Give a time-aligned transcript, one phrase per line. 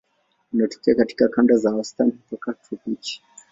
[0.53, 3.23] Wanatokea katika kanda za wastani mpaka tropiki.